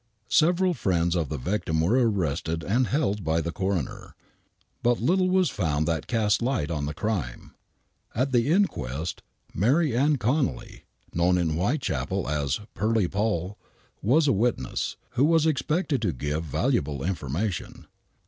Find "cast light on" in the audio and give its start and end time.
6.07-6.87